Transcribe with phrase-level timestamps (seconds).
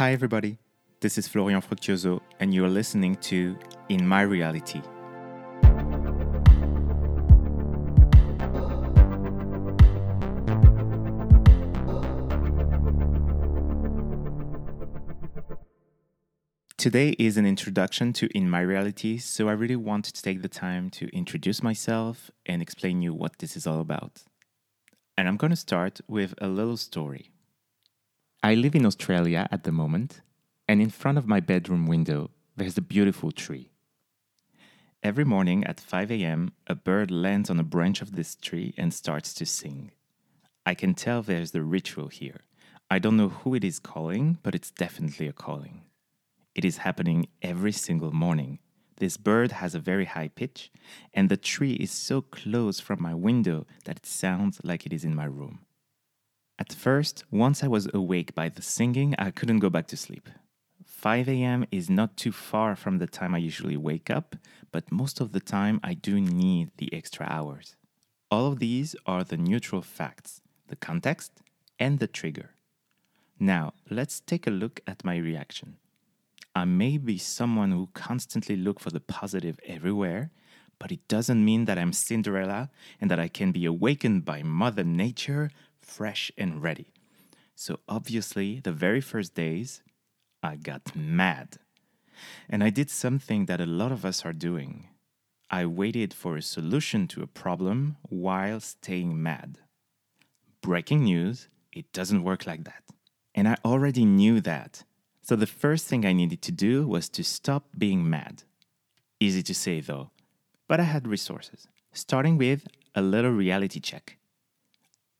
[0.00, 0.56] Hi, everybody.
[1.00, 3.54] This is Florian Fructuoso, and you're listening to
[3.90, 4.80] In My Reality.
[16.78, 20.48] Today is an introduction to In My Reality, so I really wanted to take the
[20.48, 24.22] time to introduce myself and explain you what this is all about.
[25.18, 27.29] And I'm going to start with a little story.
[28.42, 30.22] I live in Australia at the moment,
[30.66, 33.70] and in front of my bedroom window, there's a beautiful tree.
[35.02, 38.94] Every morning at 5 a.m., a bird lands on a branch of this tree and
[38.94, 39.90] starts to sing.
[40.64, 42.40] I can tell there's the ritual here.
[42.90, 45.82] I don't know who it is calling, but it's definitely a calling.
[46.54, 48.58] It is happening every single morning.
[48.96, 50.72] This bird has a very high pitch,
[51.12, 55.04] and the tree is so close from my window that it sounds like it is
[55.04, 55.66] in my room.
[56.60, 60.28] At first, once I was awake by the singing, I couldn't go back to sleep.
[60.84, 61.64] 5 a.m.
[61.72, 64.36] is not too far from the time I usually wake up,
[64.70, 67.76] but most of the time I do need the extra hours.
[68.30, 71.32] All of these are the neutral facts, the context,
[71.78, 72.50] and the trigger.
[73.38, 75.78] Now, let's take a look at my reaction.
[76.54, 80.30] I may be someone who constantly look for the positive everywhere,
[80.78, 82.68] but it doesn't mean that I'm Cinderella
[83.00, 85.50] and that I can be awakened by Mother Nature
[85.90, 86.92] fresh and ready.
[87.54, 89.82] So obviously, the very first days,
[90.42, 91.58] I got mad.
[92.48, 94.88] And I did something that a lot of us are doing.
[95.50, 99.58] I waited for a solution to a problem while staying mad.
[100.62, 102.84] Breaking news, it doesn't work like that.
[103.34, 104.84] And I already knew that.
[105.22, 108.44] So the first thing I needed to do was to stop being mad.
[109.18, 110.10] Easy to say though,
[110.68, 114.19] but I had resources, starting with a little reality check.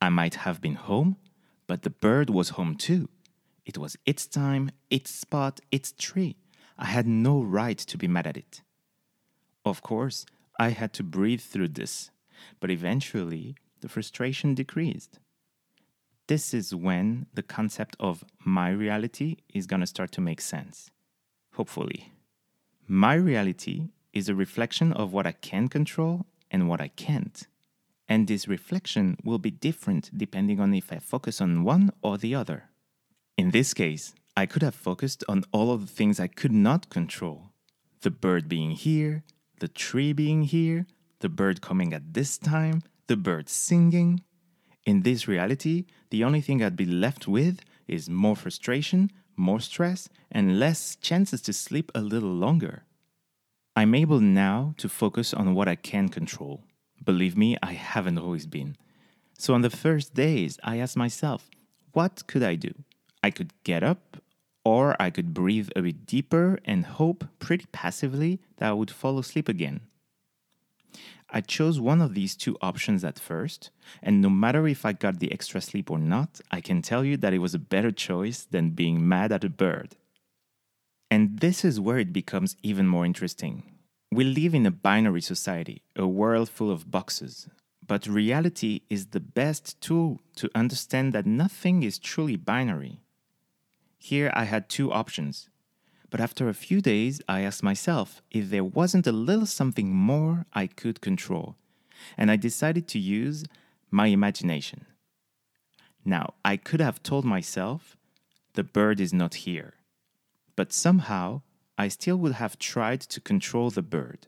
[0.00, 1.16] I might have been home,
[1.66, 3.08] but the bird was home too.
[3.66, 6.36] It was its time, its spot, its tree.
[6.78, 8.62] I had no right to be mad at it.
[9.64, 10.24] Of course,
[10.58, 12.10] I had to breathe through this,
[12.58, 15.18] but eventually the frustration decreased.
[16.26, 20.90] This is when the concept of my reality is going to start to make sense.
[21.54, 22.12] Hopefully.
[22.86, 27.46] My reality is a reflection of what I can control and what I can't.
[28.10, 32.34] And this reflection will be different depending on if I focus on one or the
[32.34, 32.64] other.
[33.38, 36.90] In this case, I could have focused on all of the things I could not
[36.90, 37.46] control
[38.02, 39.22] the bird being here,
[39.60, 40.86] the tree being here,
[41.20, 44.22] the bird coming at this time, the bird singing.
[44.86, 50.08] In this reality, the only thing I'd be left with is more frustration, more stress,
[50.32, 52.84] and less chances to sleep a little longer.
[53.76, 56.64] I'm able now to focus on what I can control.
[57.04, 58.76] Believe me, I haven't always been.
[59.38, 61.50] So on the first days, I asked myself,
[61.92, 62.72] what could I do?
[63.22, 64.18] I could get up,
[64.64, 69.18] or I could breathe a bit deeper and hope pretty passively that I would fall
[69.18, 69.80] asleep again.
[71.32, 73.70] I chose one of these two options at first,
[74.02, 77.16] and no matter if I got the extra sleep or not, I can tell you
[77.18, 79.96] that it was a better choice than being mad at a bird.
[81.10, 83.62] And this is where it becomes even more interesting.
[84.12, 87.48] We live in a binary society, a world full of boxes.
[87.86, 92.98] But reality is the best tool to understand that nothing is truly binary.
[93.98, 95.48] Here I had two options.
[96.10, 100.44] But after a few days, I asked myself if there wasn't a little something more
[100.52, 101.54] I could control.
[102.16, 103.44] And I decided to use
[103.92, 104.86] my imagination.
[106.04, 107.96] Now, I could have told myself,
[108.54, 109.74] the bird is not here.
[110.56, 111.42] But somehow,
[111.80, 114.26] I still would have tried to control the bird.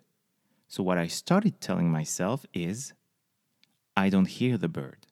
[0.68, 2.94] So, what I started telling myself is,
[3.94, 5.06] I don't hear the bird.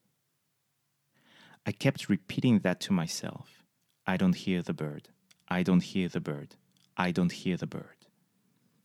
[1.66, 3.62] I kept repeating that to myself
[4.06, 5.10] I don't hear the bird.
[5.48, 6.56] I don't hear the bird.
[6.96, 7.98] I don't hear the bird.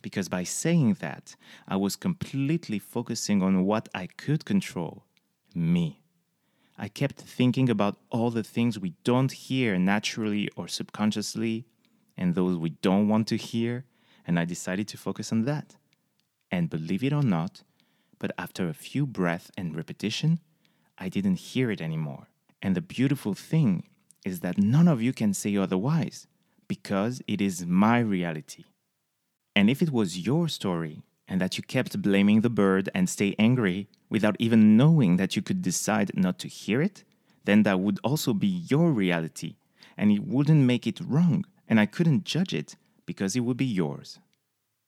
[0.02, 5.06] Because by saying that, I was completely focusing on what I could control
[5.54, 6.02] me.
[6.78, 11.68] I kept thinking about all the things we don't hear naturally or subconsciously
[12.18, 13.86] and those we don't want to hear,
[14.26, 15.76] and I decided to focus on that.
[16.52, 17.64] And believe it or not,
[18.20, 20.40] but after a few breaths and repetition,
[20.98, 22.28] I didn't hear it anymore.
[22.62, 23.84] And the beautiful thing
[24.26, 26.28] is that none of you can say otherwise,
[26.68, 28.64] because it is my reality.
[29.56, 33.36] And if it was your story, and that you kept blaming the bird and stay
[33.40, 37.04] angry without even knowing that you could decide not to hear it,
[37.46, 39.56] then that would also be your reality,
[39.98, 42.76] and it wouldn't make it wrong and I couldn't judge it
[43.06, 44.20] because it would be yours.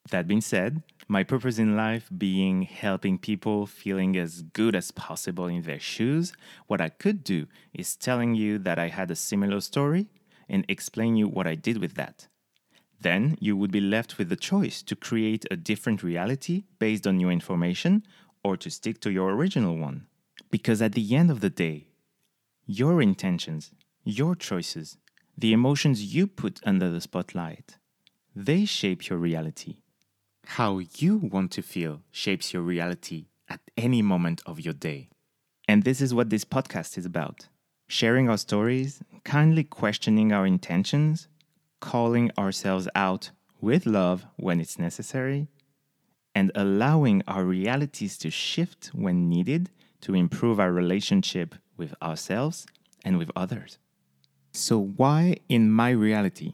[0.09, 5.47] That being said, my purpose in life being helping people feeling as good as possible
[5.47, 6.33] in their shoes,
[6.67, 10.07] what I could do is telling you that I had a similar story
[10.47, 12.27] and explain you what I did with that.
[12.99, 17.17] Then you would be left with the choice to create a different reality based on
[17.17, 18.03] new information
[18.43, 20.07] or to stick to your original one.
[20.49, 21.87] Because at the end of the day,
[22.65, 23.71] your intentions,
[24.03, 24.97] your choices,
[25.37, 27.77] the emotions you put under the spotlight,
[28.35, 29.77] they shape your reality.
[30.45, 35.09] How you want to feel shapes your reality at any moment of your day.
[35.67, 37.47] And this is what this podcast is about
[37.89, 41.27] sharing our stories, kindly questioning our intentions,
[41.79, 43.31] calling ourselves out
[43.61, 45.47] with love when it's necessary,
[46.35, 49.69] and allowing our realities to shift when needed
[50.01, 52.65] to improve our relationship with ourselves
[53.05, 53.77] and with others.
[54.57, 56.53] So, why in my reality?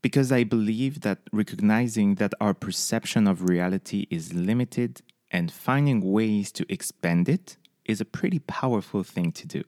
[0.00, 6.50] Because I believe that recognizing that our perception of reality is limited and finding ways
[6.52, 9.62] to expand it is a pretty powerful thing to do.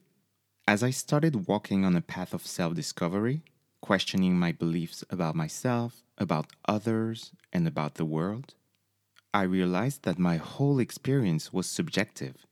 [0.67, 3.43] As I started walking on a path of self discovery,
[3.79, 8.55] questioning my beliefs about myself, about others, and about the world,
[9.35, 12.47] I realized that my whole experience was subjective.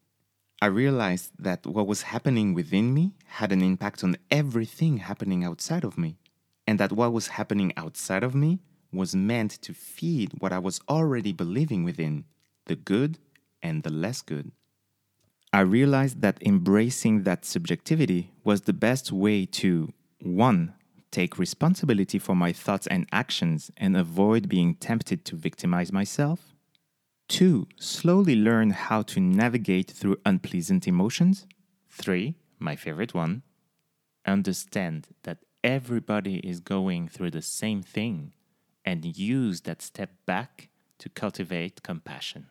[0.60, 5.84] I realized that what was happening within me had an impact on everything happening outside
[5.84, 6.18] of me,
[6.66, 8.60] and that what was happening outside of me
[8.92, 12.26] was meant to feed what I was already believing within
[12.66, 13.20] the good
[13.62, 14.52] and the less good.
[15.54, 20.74] I realized that embracing that subjectivity was the best way to 1
[21.12, 26.57] take responsibility for my thoughts and actions and avoid being tempted to victimize myself.
[27.28, 31.46] Two, slowly learn how to navigate through unpleasant emotions.
[31.90, 33.44] Three, my favorite one,
[34.26, 38.34] understand that everybody is going through the same thing
[38.86, 40.70] and use that step back
[41.00, 42.48] to cultivate compassion.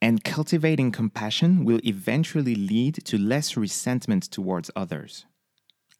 [0.00, 5.24] And cultivating compassion will eventually lead to less resentment towards others.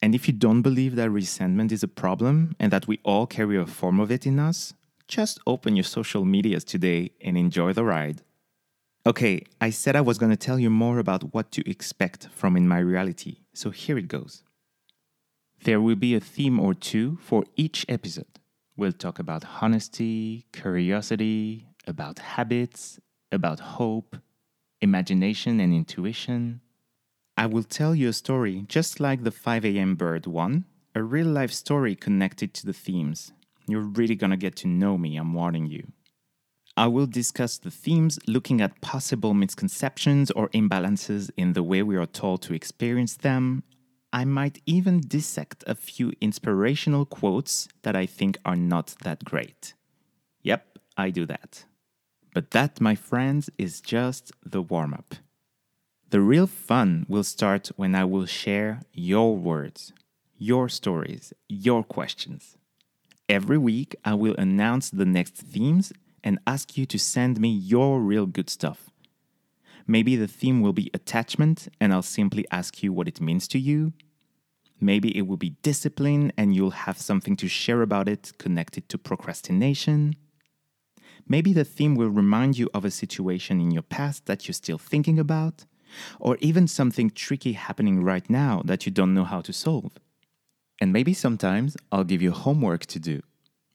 [0.00, 3.56] And if you don't believe that resentment is a problem and that we all carry
[3.56, 4.74] a form of it in us,
[5.08, 8.22] just open your social medias today and enjoy the ride.
[9.06, 12.56] Okay, I said I was going to tell you more about what to expect from
[12.56, 14.42] In My Reality, so here it goes.
[15.64, 18.38] There will be a theme or two for each episode.
[18.76, 22.98] We'll talk about honesty, curiosity, about habits,
[23.30, 24.16] about hope,
[24.80, 26.60] imagination, and intuition,
[27.36, 29.96] I will tell you a story just like the 5 a.m.
[29.96, 33.32] bird one, a real life story connected to the themes.
[33.66, 35.92] You're really gonna get to know me, I'm warning you.
[36.76, 41.96] I will discuss the themes looking at possible misconceptions or imbalances in the way we
[41.96, 43.62] are told to experience them.
[44.12, 49.74] I might even dissect a few inspirational quotes that I think are not that great.
[50.42, 51.64] Yep, I do that.
[52.34, 55.14] But that, my friends, is just the warm up.
[56.10, 59.92] The real fun will start when I will share your words,
[60.36, 62.56] your stories, your questions.
[63.28, 65.92] Every week, I will announce the next themes
[66.22, 68.90] and ask you to send me your real good stuff.
[69.86, 73.58] Maybe the theme will be attachment, and I'll simply ask you what it means to
[73.58, 73.92] you.
[74.80, 78.98] Maybe it will be discipline, and you'll have something to share about it connected to
[78.98, 80.16] procrastination.
[81.26, 84.78] Maybe the theme will remind you of a situation in your past that you're still
[84.78, 85.64] thinking about
[86.20, 89.92] or even something tricky happening right now that you don't know how to solve.
[90.80, 93.22] And maybe sometimes I'll give you homework to do.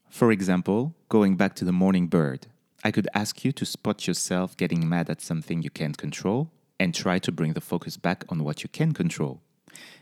[0.08, 2.46] For example, going back to the morning bird,
[2.82, 6.94] I could ask you to spot yourself getting mad at something you can't control and
[6.94, 9.42] try to bring the focus back on what you can control.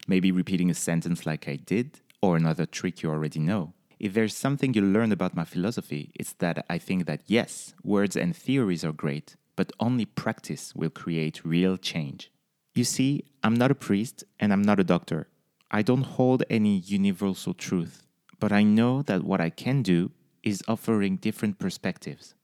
[0.07, 3.75] Maybe repeating a sentence like I did, or another trick you already know.
[3.99, 8.17] If there's something you learn about my philosophy, it's that I think that yes, words
[8.17, 12.31] and theories are great, but only practice will create real change.
[12.75, 15.27] You see, I'm not a priest and I'm not a doctor.
[15.71, 18.03] I don't hold any universal truth,
[18.41, 20.11] but I know that what I can do
[20.43, 22.35] is offering different perspectives.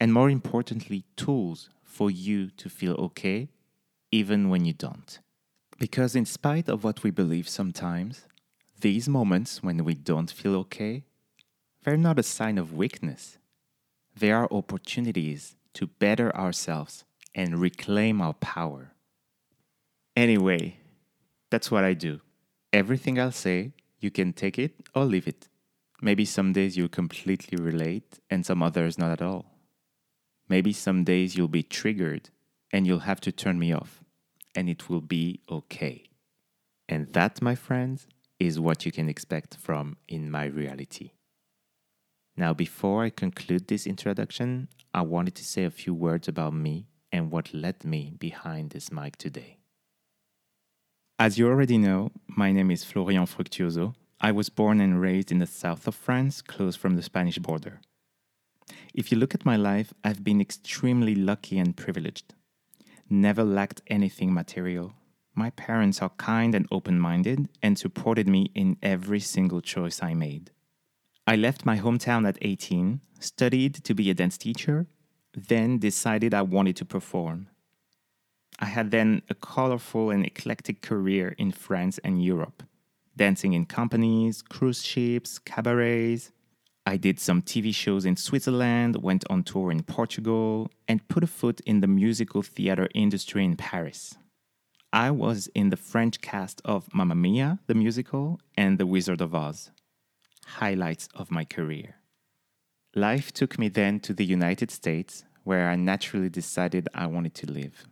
[0.00, 3.48] And more importantly, tools for you to feel okay
[4.10, 5.18] even when you don't.
[5.78, 8.26] Because, in spite of what we believe sometimes,
[8.80, 11.04] these moments when we don't feel okay,
[11.82, 13.38] they're not a sign of weakness.
[14.16, 18.92] They are opportunities to better ourselves and reclaim our power.
[20.16, 20.76] Anyway,
[21.50, 22.20] that's what I do.
[22.72, 25.48] Everything I'll say, you can take it or leave it.
[26.00, 29.44] Maybe some days you'll completely relate and some others not at all.
[30.48, 32.30] Maybe some days you'll be triggered
[32.72, 34.02] and you'll have to turn me off,
[34.54, 36.08] and it will be okay.
[36.88, 38.06] And that, my friends,
[38.38, 41.12] is what you can expect from In My Reality.
[42.36, 46.88] Now, before I conclude this introduction, I wanted to say a few words about me
[47.12, 49.58] and what led me behind this mic today.
[51.22, 53.94] As you already know, my name is Florian Fructuoso.
[54.20, 57.80] I was born and raised in the south of France, close from the Spanish border.
[58.92, 62.34] If you look at my life, I've been extremely lucky and privileged.
[63.08, 64.94] Never lacked anything material.
[65.32, 70.14] My parents are kind and open minded and supported me in every single choice I
[70.14, 70.50] made.
[71.24, 74.88] I left my hometown at 18, studied to be a dance teacher,
[75.32, 77.46] then decided I wanted to perform.
[78.58, 82.62] I had then a colorful and eclectic career in France and Europe
[83.16, 86.30] dancing in companies, cruise ships, cabarets.
[86.84, 91.28] I did some TV shows in Switzerland, went on tour in Portugal, and put a
[91.28, 94.16] foot in the musical theater industry in Paris.
[94.92, 99.34] I was in the French cast of Mamma Mia, the musical, and The Wizard of
[99.34, 99.70] Oz.
[100.46, 101.96] Highlights of my career.
[102.94, 107.50] Life took me then to the United States, where I naturally decided I wanted to
[107.50, 107.86] live.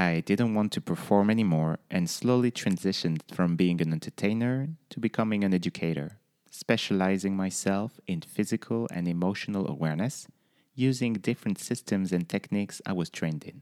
[0.00, 5.44] I didn't want to perform anymore and slowly transitioned from being an entertainer to becoming
[5.44, 6.16] an educator,
[6.50, 10.26] specializing myself in physical and emotional awareness
[10.74, 13.60] using different systems and techniques I was trained in.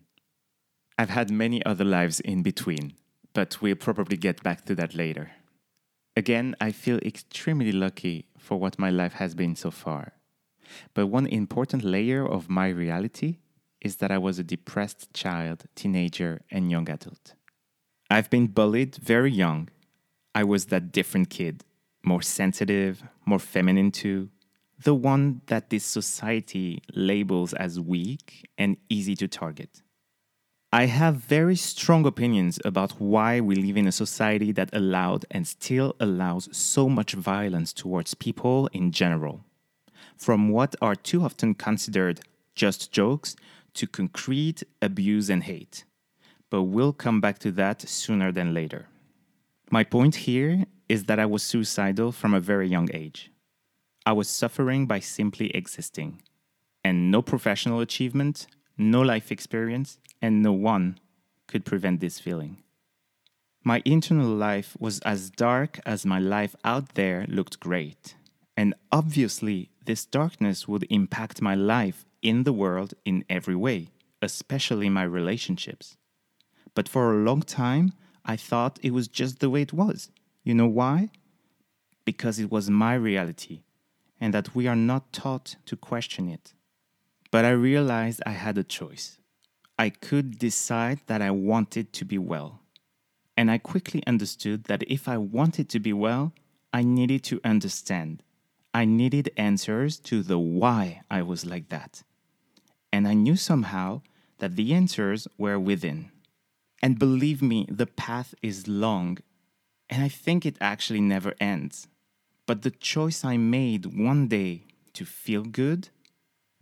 [0.97, 2.93] I've had many other lives in between,
[3.33, 5.33] but we'll probably get back to that later.
[6.15, 10.13] Again, I feel extremely lucky for what my life has been so far.
[10.95, 13.39] But one important layer of my reality
[13.81, 17.35] is that I was a depressed child, teenager, and young adult.
[18.11, 19.69] I've been bullied very young.
[20.35, 21.65] I was that different kid,
[22.03, 24.31] more sensitive, more feminine too,
[24.83, 29.83] the one that this society labels as weak and easy to target.
[30.73, 35.47] I have very strong opinions about why we live in a society that allowed and
[35.47, 39.45] still allows so much violence towards people in general.
[40.17, 42.21] From what are too often considered
[42.55, 43.35] just jokes
[43.79, 45.85] to concrete abuse and hate.
[46.51, 48.89] But we'll come back to that sooner than later.
[49.71, 53.31] My point here is that I was suicidal from a very young age.
[54.05, 56.23] I was suffering by simply existing,
[56.83, 60.99] and no professional achievement, no life experience, and no one
[61.47, 62.63] could prevent this feeling.
[63.63, 68.15] My internal life was as dark as my life out there looked great.
[68.57, 73.89] And obviously, this darkness would impact my life in the world in every way,
[74.23, 75.97] especially my relationships.
[76.75, 77.93] But for a long time,
[78.25, 80.11] I thought it was just the way it was.
[80.45, 81.11] You know why?
[82.05, 83.63] Because it was my reality,
[84.21, 86.55] and that we are not taught to question it.
[87.31, 89.19] But I realized I had a choice.
[89.79, 92.61] I could decide that I wanted to be well.
[93.37, 96.33] And I quickly understood that if I wanted to be well,
[96.73, 98.23] I needed to understand.
[98.75, 102.03] I needed answers to the why I was like that
[102.93, 104.03] and I knew somehow
[104.39, 106.11] that the answers were within.
[106.83, 109.19] And believe me, the path is long,
[109.91, 111.89] and I think it actually never ends.
[112.47, 114.65] But the choice I made one day
[114.95, 115.89] to feel good,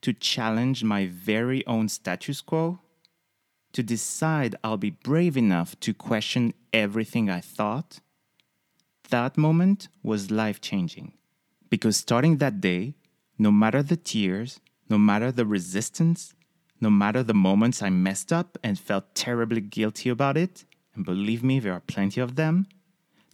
[0.00, 2.80] to challenge my very own status quo,
[3.72, 8.00] to decide I'll be brave enough to question everything I thought,
[9.10, 11.12] that moment was life changing.
[11.68, 12.94] Because starting that day,
[13.38, 16.34] no matter the tears, no matter the resistance,
[16.80, 20.64] no matter the moments I messed up and felt terribly guilty about it,
[20.94, 22.66] and believe me, there are plenty of them,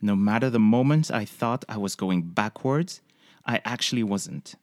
[0.00, 3.00] no matter the moments I thought I was going backwards,
[3.46, 4.56] I actually wasn't.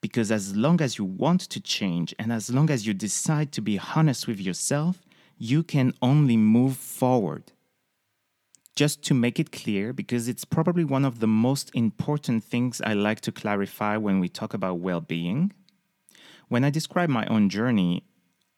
[0.00, 3.60] Because as long as you want to change and as long as you decide to
[3.60, 5.02] be honest with yourself,
[5.38, 7.52] you can only move forward.
[8.74, 12.92] Just to make it clear, because it's probably one of the most important things I
[12.92, 15.52] like to clarify when we talk about well being
[16.48, 18.04] when I describe my own journey,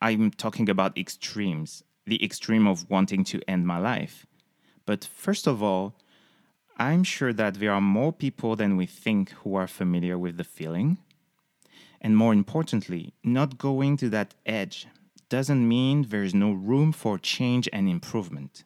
[0.00, 4.26] I'm talking about extremes, the extreme of wanting to end my life.
[4.86, 5.94] But first of all,
[6.76, 10.44] I'm sure that there are more people than we think who are familiar with the
[10.44, 10.98] feeling.
[12.00, 14.86] And more importantly, not going to that edge
[15.28, 18.64] doesn't mean there's no room for change and improvement.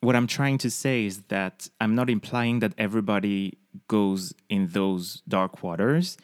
[0.00, 5.22] What I'm trying to say is that I'm not implying that everybody goes in those
[5.28, 6.16] dark waters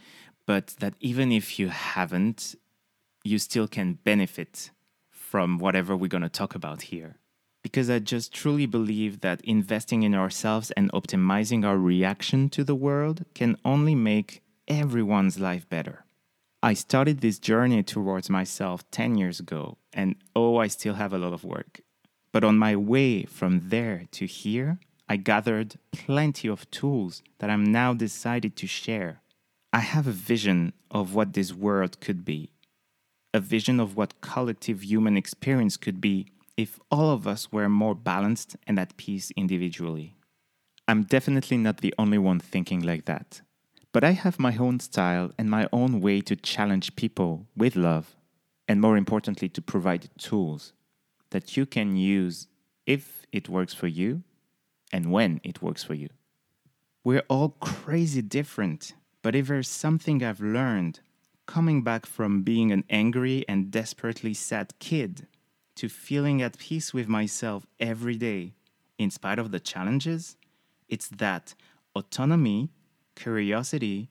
[0.48, 2.54] but that even if you haven't,
[3.22, 4.70] you still can benefit
[5.10, 7.18] from whatever we're going to talk about here.
[7.62, 12.74] Because I just truly believe that investing in ourselves and optimizing our reaction to the
[12.74, 16.06] world can only make everyone's life better.
[16.62, 21.18] I started this journey towards myself 10 years ago, and oh, I still have a
[21.18, 21.82] lot of work.
[22.32, 24.78] But on my way from there to here,
[25.10, 29.20] I gathered plenty of tools that I'm now decided to share
[29.72, 32.50] I have a vision of what this world could be,
[33.34, 37.94] a vision of what collective human experience could be if all of us were more
[37.94, 40.14] balanced and at peace individually.
[40.88, 43.42] I'm definitely not the only one thinking like that.
[43.92, 48.16] But I have my own style and my own way to challenge people with love,
[48.66, 50.72] and more importantly, to provide tools
[51.30, 52.48] that you can use
[52.86, 54.22] if it works for you
[54.92, 56.08] and when it works for you.
[57.04, 58.94] We're all crazy different,
[59.28, 61.00] but if there's something I've learned
[61.44, 65.26] coming back from being an angry and desperately sad kid
[65.76, 68.54] to feeling at peace with myself every day,
[68.96, 70.38] in spite of the challenges,
[70.88, 71.54] it's that
[71.94, 72.70] autonomy,
[73.16, 74.08] curiosity,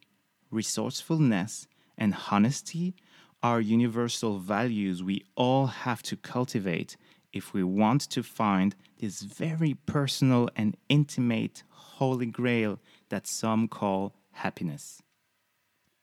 [0.51, 1.65] resourcefulness,
[1.97, 2.93] and honesty
[3.41, 6.95] are universal values we all have to cultivate
[7.33, 12.77] if we want to find this very personal and intimate holy grail
[13.09, 15.01] that some call happiness.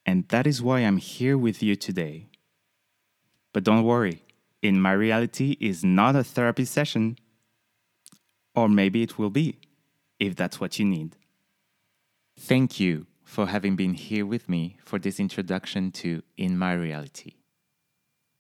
[0.06, 2.28] And that is why I'm here with you today.
[3.52, 4.23] But don't worry,
[4.62, 7.16] in my reality is not a therapy session.
[8.54, 9.58] Or maybe it will be,
[10.18, 11.16] if that's what you need.
[12.38, 17.34] Thank you for having been here with me for this introduction to In My Reality.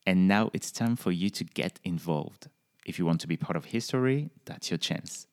[0.06, 2.48] And now it's time for you to get involved.
[2.84, 5.26] If you want to be part of history, that's your chance.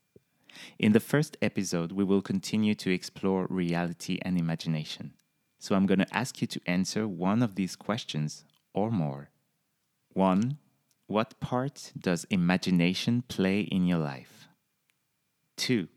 [0.80, 5.14] In the first episode, we will continue to explore reality and imagination.
[5.62, 9.30] So I'm going to ask you to answer one of these questions or more.
[10.12, 10.58] One,
[11.06, 14.48] what part does imagination play in your life?
[15.56, 15.88] Two,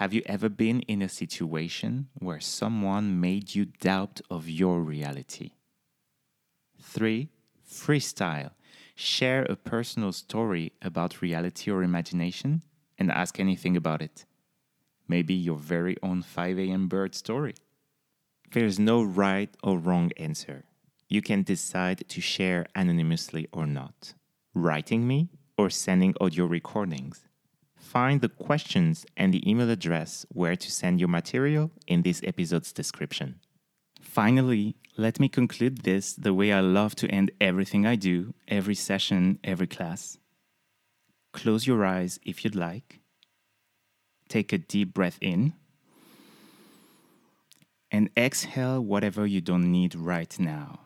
[0.00, 5.50] have you ever been in a situation where someone made you doubt of your reality?
[6.80, 7.28] Three,
[7.62, 8.52] freestyle.
[8.94, 12.62] Share a personal story about reality or imagination
[12.98, 14.24] and ask anything about it.
[15.06, 16.88] Maybe your very own 5 a.m.
[16.88, 17.54] bird story.
[18.52, 20.64] There's no right or wrong answer.
[21.08, 24.14] You can decide to share anonymously or not,
[24.54, 27.24] writing me or sending audio recordings.
[27.76, 32.72] Find the questions and the email address where to send your material in this episode's
[32.72, 33.40] description.
[34.00, 38.74] Finally, let me conclude this the way I love to end everything I do, every
[38.74, 40.18] session, every class.
[41.32, 43.00] Close your eyes if you'd like.
[44.28, 45.54] Take a deep breath in
[47.94, 50.80] and exhale whatever you don't need right now.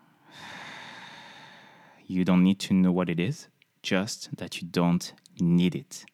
[2.07, 3.49] You don't need to know what it is,
[3.83, 6.05] just that you don't need it.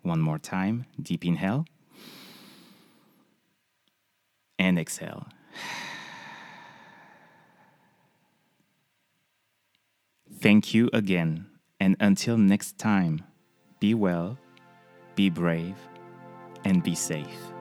[0.00, 1.66] One more time, deep inhale
[4.58, 5.26] and exhale.
[10.40, 11.44] Thank you again,
[11.78, 13.20] and until next time,
[13.78, 14.38] be well,
[15.16, 15.76] be brave,
[16.64, 17.53] and be safe.